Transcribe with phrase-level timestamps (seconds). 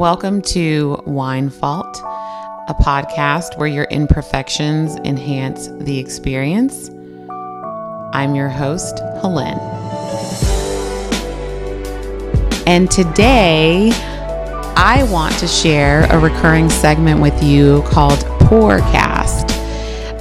[0.00, 2.00] Welcome to Wine Fault,
[2.68, 6.88] a podcast where your imperfections enhance the experience.
[8.14, 9.58] I'm your host, Helen.
[12.66, 13.90] And today,
[14.74, 19.49] I want to share a recurring segment with you called Pourcast.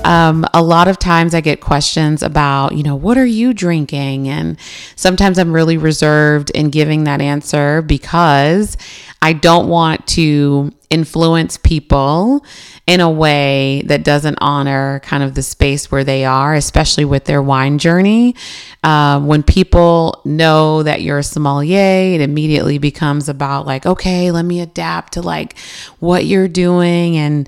[0.06, 4.28] Um, a lot of times I get questions about, you know, what are you drinking?
[4.28, 4.58] And
[4.96, 8.78] sometimes I'm really reserved in giving that answer because
[9.22, 12.44] I don't want to influence people
[12.88, 17.26] in a way that doesn't honor kind of the space where they are, especially with
[17.26, 18.36] their wine journey.
[18.84, 24.46] Uh, when people know that you're a sommelier, it immediately becomes about like, okay, let
[24.46, 25.58] me adapt to like
[26.00, 27.48] what you're doing and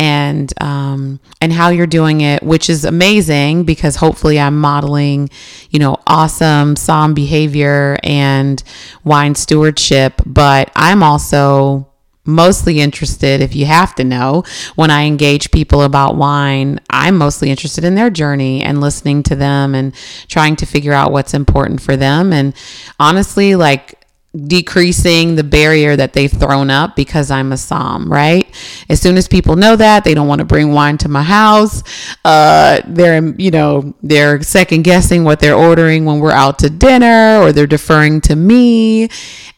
[0.00, 5.28] and um, and how you're doing it, which is amazing because hopefully I'm modeling,
[5.68, 8.62] you know, awesome som behavior and
[9.04, 10.14] wine stewardship.
[10.24, 11.86] But I'm also
[12.24, 14.42] mostly interested, if you have to know,
[14.74, 19.36] when I engage people about wine, I'm mostly interested in their journey and listening to
[19.36, 19.94] them and
[20.28, 22.32] trying to figure out what's important for them.
[22.32, 22.54] And
[22.98, 23.99] honestly, like
[24.36, 28.46] decreasing the barrier that they've thrown up because I'm a som, right?
[28.88, 31.82] As soon as people know that, they don't want to bring wine to my house.
[32.24, 37.40] Uh, they're, you know, they're second guessing what they're ordering when we're out to dinner
[37.40, 39.08] or they're deferring to me.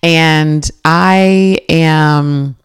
[0.02, 2.56] And I am,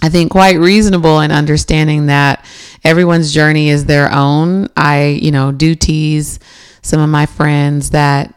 [0.00, 2.46] I think, quite reasonable in understanding that
[2.82, 4.68] everyone's journey is their own.
[4.74, 6.40] I, you know, do tease
[6.80, 8.34] some of my friends that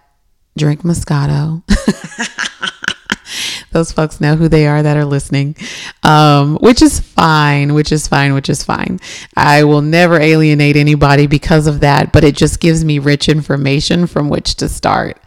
[0.58, 1.64] drink Moscato.
[3.76, 5.54] those folks know who they are that are listening,
[6.04, 9.02] um, which is fine, which is fine, which is fine.
[9.36, 14.08] I will never alienate anybody because of that, but it just gives me rich information
[14.08, 15.22] from which to start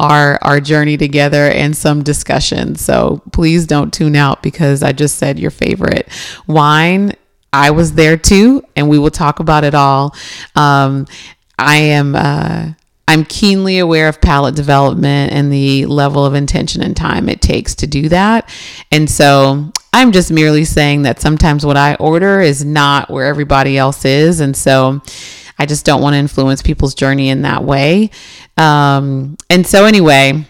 [0.00, 2.74] our our journey together and some discussion.
[2.74, 6.08] So please don't tune out because I just said your favorite
[6.48, 7.12] wine.
[7.52, 10.16] I was there too, and we will talk about it all.
[10.56, 11.06] Um,
[11.56, 12.16] I am.
[12.16, 12.72] Uh,
[13.12, 17.74] I'm keenly aware of palate development and the level of intention and time it takes
[17.74, 18.48] to do that.
[18.90, 23.76] And so I'm just merely saying that sometimes what I order is not where everybody
[23.76, 24.40] else is.
[24.40, 25.02] And so
[25.58, 28.10] I just don't want to influence people's journey in that way.
[28.56, 30.46] Um, and so, anyway,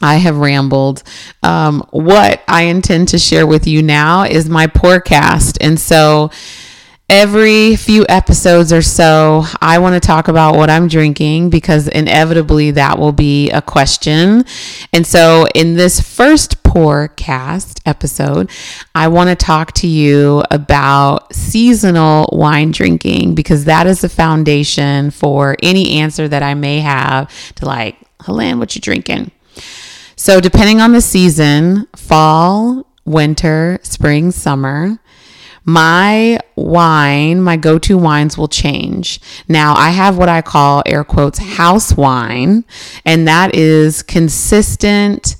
[0.00, 1.02] I have rambled.
[1.42, 5.58] Um, what I intend to share with you now is my pourcast.
[5.60, 6.30] And so,
[7.08, 12.72] every few episodes or so, I want to talk about what I'm drinking because inevitably
[12.72, 14.44] that will be a question.
[14.92, 18.50] And so, in this first pourcast episode,
[18.94, 25.10] I want to talk to you about seasonal wine drinking because that is the foundation
[25.10, 29.30] for any answer that I may have to like, Helen, what you drinking?
[30.16, 34.98] So, depending on the season, fall, winter, spring, summer,
[35.66, 39.20] my wine, my go to wines will change.
[39.48, 42.64] Now, I have what I call air quotes house wine,
[43.04, 45.36] and that is consistent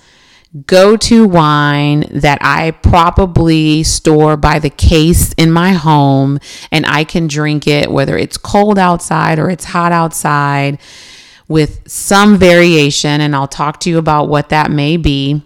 [0.65, 6.39] go to wine that I probably store by the case in my home,
[6.73, 10.79] and I can drink it whether it's cold outside or it's hot outside
[11.49, 13.21] with some variation.
[13.21, 15.43] And I'll talk to you about what that may be.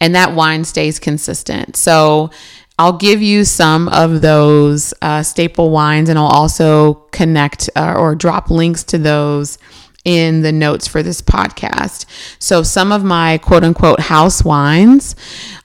[0.00, 1.76] And that wine stays consistent.
[1.76, 2.30] So,
[2.78, 8.14] I'll give you some of those uh, staple wines and I'll also connect uh, or
[8.14, 9.58] drop links to those
[10.04, 12.04] in the notes for this podcast.
[12.38, 15.16] So, some of my quote unquote house wines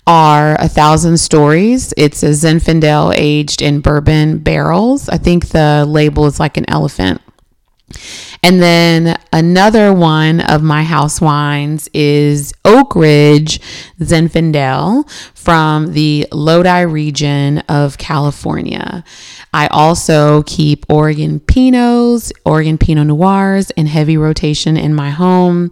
[0.07, 1.93] are A Thousand Stories.
[1.95, 5.07] It's a Zinfandel aged in bourbon barrels.
[5.09, 7.21] I think the label is like an elephant.
[8.43, 13.59] And then another one of my house wines is Oak Ridge
[13.99, 19.03] Zinfandel from the Lodi region of California.
[19.53, 25.71] I also keep Oregon Pinots, Oregon Pinot Noirs in heavy rotation in my home.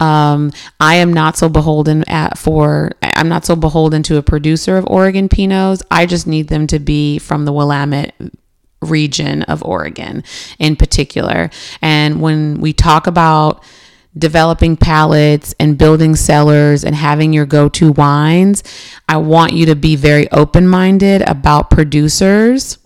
[0.00, 0.50] Um,
[0.80, 4.86] I am not so beholden at for I'm not so beholden to a producer of
[4.88, 5.82] Oregon Pinots.
[5.90, 8.14] I just need them to be from the Willamette
[8.80, 10.22] region of Oregon
[10.58, 11.50] in particular.
[11.82, 13.62] And when we talk about
[14.16, 18.62] developing palates and building cellars and having your go to wines,
[19.08, 22.78] I want you to be very open minded about producers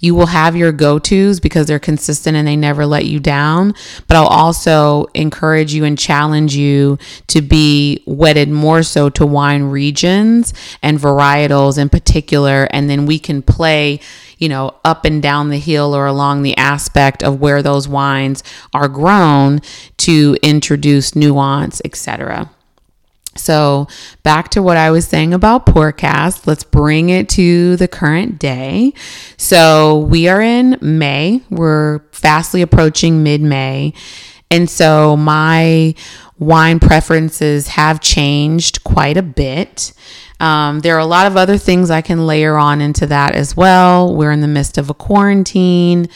[0.00, 3.74] you will have your go tos because they're consistent and they never let you down.
[4.08, 9.64] But I'll also encourage you and challenge you to be wedded more so to wine
[9.64, 12.68] regions and varietals in particular.
[12.70, 14.00] And then we can play,
[14.38, 18.42] you know, up and down the hill or along the aspect of where those wines
[18.72, 19.60] are grown
[19.98, 22.50] to introduce nuance, etc.
[23.36, 23.88] So,
[24.22, 28.92] back to what I was saying about Pourcast, let's bring it to the current day.
[29.36, 33.94] So, we are in May, we're fastly approaching mid May.
[34.50, 35.94] And so, my
[36.38, 39.92] wine preferences have changed quite a bit.
[40.38, 43.56] Um, there are a lot of other things I can layer on into that as
[43.56, 44.14] well.
[44.14, 46.08] We're in the midst of a quarantine.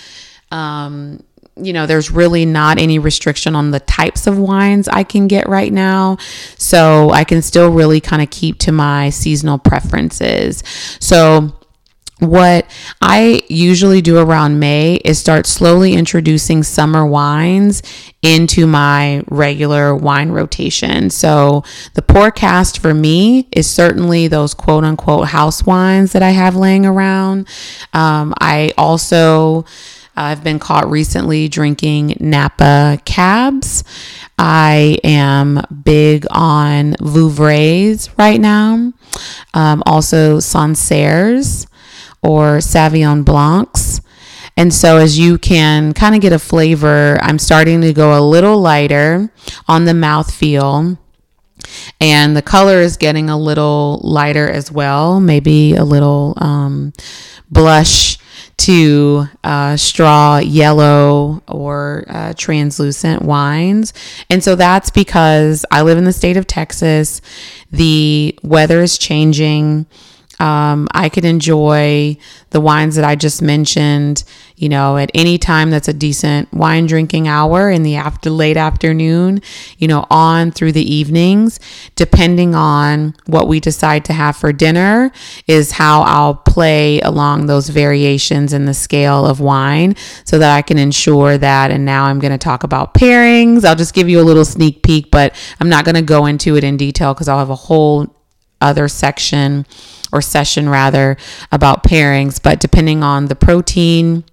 [0.51, 1.23] Um,
[1.65, 5.49] you know, there's really not any restriction on the types of wines I can get
[5.49, 6.19] right now.
[6.57, 10.63] So I can still really kind of keep to my seasonal preferences.
[11.01, 11.53] So,
[12.21, 12.67] what
[13.01, 17.83] I usually do around May is start slowly introducing summer wines
[18.23, 21.09] into my regular wine rotation.
[21.09, 21.65] So
[21.95, 26.85] the Pourcast for me is certainly those quote unquote house wines that I have laying
[26.85, 27.49] around.
[27.95, 29.65] Um, I also
[30.17, 33.85] I've been caught recently drinking Napa cabs.
[34.39, 38.93] I am big on Vouvrays right now.
[39.55, 41.67] Um, also Sancerres
[42.23, 44.01] or Sauvignon Blancs.
[44.57, 48.21] And so, as you can kind of get a flavor, I'm starting to go a
[48.21, 49.33] little lighter
[49.69, 50.99] on the mouth feel.
[52.01, 56.93] And the color is getting a little lighter as well, maybe a little um,
[57.51, 58.19] blush
[58.61, 63.95] to uh, straw yellow or uh, translucent wines.
[64.29, 67.23] And so that's because I live in the state of Texas.
[67.71, 69.87] The weather is changing.
[70.41, 72.17] Um, I could enjoy
[72.51, 74.25] the wines that I just mentioned,
[74.57, 78.57] you know, at any time that's a decent wine drinking hour in the after late
[78.57, 79.43] afternoon,
[79.79, 81.61] you know, on through the evenings,
[81.95, 85.13] depending on what we decide to have for dinner,
[85.47, 89.95] is how I'll play along those variations in the scale of wine
[90.25, 91.71] so that I can ensure that.
[91.71, 93.65] And now I'm going to talk about pairings.
[93.65, 96.57] I'll just give you a little sneak peek, but I'm not going to go into
[96.57, 98.17] it in detail because I'll have a whole
[98.61, 99.67] other section
[100.13, 101.17] or session rather
[101.53, 104.25] about pairings, but depending on the protein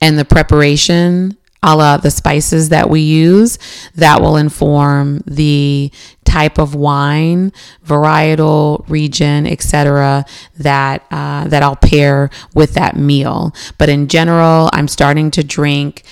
[0.00, 3.58] and the preparation, a la the spices that we use,
[3.94, 5.92] that will inform the
[6.24, 7.52] type of wine,
[7.86, 10.24] varietal, region, etc.
[10.58, 13.54] that uh, that I'll pair with that meal.
[13.78, 16.02] But in general, I'm starting to drink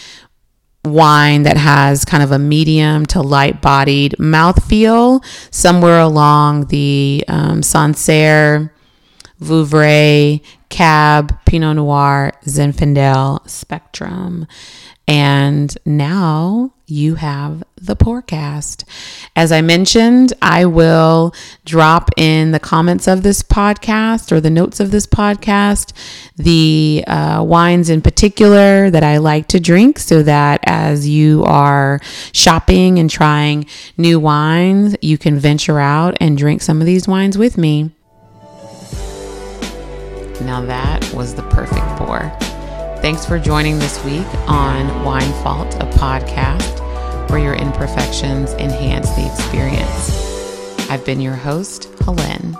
[0.85, 7.63] wine that has kind of a medium to light bodied mouthfeel, somewhere along the um,
[7.63, 8.73] Sancerre,
[9.41, 14.47] Vouvray, Cab, Pinot Noir, Zinfandel spectrum.
[15.11, 18.85] And now you have the Pourcast.
[19.35, 21.35] As I mentioned, I will
[21.65, 25.95] drop in the comments of this podcast or the notes of this podcast
[26.37, 31.99] the uh, wines in particular that I like to drink so that as you are
[32.33, 33.67] shopping and trying
[33.97, 37.91] new wines, you can venture out and drink some of these wines with me.
[40.43, 42.50] Now that was the perfect pour.
[43.01, 46.79] Thanks for joining this week on Wine Fault, a podcast
[47.31, 50.91] where your imperfections enhance the experience.
[50.91, 52.55] I've been your host, Helen.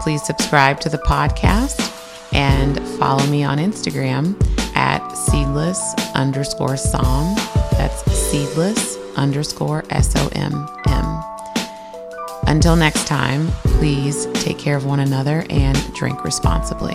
[0.00, 1.90] Please subscribe to the podcast
[2.32, 4.36] and follow me on Instagram
[4.76, 7.34] at seedless underscore som.
[7.72, 11.22] That's seedless underscore S O M M.
[12.46, 16.94] Until next time, please take care of one another and drink responsibly.